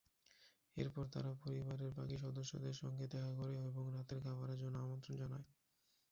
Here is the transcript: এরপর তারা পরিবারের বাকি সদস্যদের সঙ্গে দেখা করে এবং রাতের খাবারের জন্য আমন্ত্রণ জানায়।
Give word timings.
এরপর 0.77 1.05
তারা 1.07 1.31
পরিবারের 1.41 1.91
বাকি 1.93 2.15
সদস্যদের 2.17 2.75
সঙ্গে 2.75 3.05
দেখা 3.07 3.31
করে 3.33 3.55
এবং 3.69 3.83
রাতের 3.95 4.19
খাবারের 4.25 4.59
জন্য 4.59 4.75
আমন্ত্রণ 4.77 5.15
জানায়। 5.21 5.45